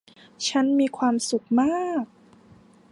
[0.47, 2.05] ฉันมีความสุขมาก!